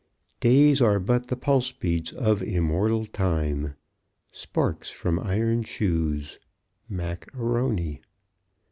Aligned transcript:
Days 0.39 0.81
are 0.81 0.99
but 0.99 1.27
the 1.27 1.35
pulse 1.37 1.71
beats 1.71 2.11
of 2.11 2.41
immortal 2.41 3.05
time. 3.05 3.75
_Sparks 4.33 4.91
from 4.91 5.19
Iron 5.19 5.61
Shoes 5.61 6.39
Mac 6.89 7.31
A'Rony. 7.35 7.99